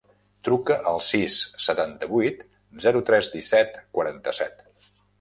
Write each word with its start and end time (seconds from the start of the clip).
Truca 0.47 0.77
al 0.91 0.97
sis, 1.07 1.35
setanta-vuit, 1.67 2.43
zero, 2.89 3.05
tres, 3.13 3.33
disset, 3.39 3.81
quaranta-set. 3.99 4.71